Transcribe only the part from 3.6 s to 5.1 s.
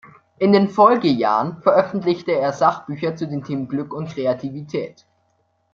Glück und Kreativität.